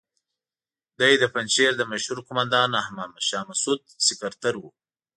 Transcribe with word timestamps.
دی 0.99 1.13
د 1.17 1.23
پنجشیر 1.33 1.71
د 1.77 1.81
مشهور 1.91 2.17
قوماندان 2.27 2.69
احمد 2.81 3.11
شاه 3.29 3.43
مسعود 3.49 3.81
سکرتر 4.07 4.53
وو. 4.57 4.69